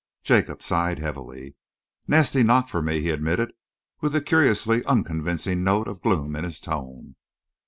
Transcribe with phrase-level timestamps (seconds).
[0.23, 1.55] Jacob sighed heavily.
[2.07, 3.53] "Nasty knock for me," he admitted,
[3.99, 7.15] with a curiously unconvincing note of gloom in his tone.